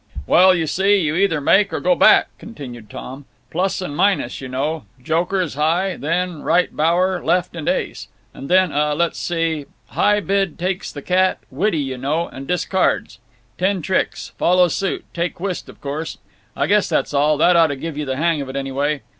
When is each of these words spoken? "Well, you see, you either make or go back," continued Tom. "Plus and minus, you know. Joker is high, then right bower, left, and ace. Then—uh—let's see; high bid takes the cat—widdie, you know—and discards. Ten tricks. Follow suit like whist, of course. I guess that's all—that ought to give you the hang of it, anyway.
"Well, 0.25 0.55
you 0.55 0.65
see, 0.65 0.95
you 0.99 1.15
either 1.15 1.39
make 1.39 1.71
or 1.71 1.79
go 1.79 1.93
back," 1.93 2.29
continued 2.39 2.89
Tom. 2.89 3.25
"Plus 3.51 3.81
and 3.83 3.95
minus, 3.95 4.41
you 4.41 4.47
know. 4.47 4.85
Joker 4.99 5.41
is 5.41 5.53
high, 5.53 5.95
then 5.95 6.41
right 6.41 6.75
bower, 6.75 7.23
left, 7.23 7.55
and 7.55 7.69
ace. 7.69 8.07
Then—uh—let's 8.33 9.19
see; 9.19 9.67
high 9.89 10.19
bid 10.19 10.57
takes 10.57 10.91
the 10.91 11.03
cat—widdie, 11.03 11.77
you 11.77 11.99
know—and 11.99 12.47
discards. 12.47 13.19
Ten 13.59 13.83
tricks. 13.83 14.29
Follow 14.39 14.69
suit 14.69 15.05
like 15.15 15.39
whist, 15.39 15.69
of 15.69 15.79
course. 15.81 16.17
I 16.57 16.65
guess 16.65 16.89
that's 16.89 17.13
all—that 17.13 17.55
ought 17.55 17.67
to 17.67 17.75
give 17.75 17.95
you 17.95 18.05
the 18.05 18.17
hang 18.17 18.41
of 18.41 18.49
it, 18.49 18.55
anyway. 18.55 19.03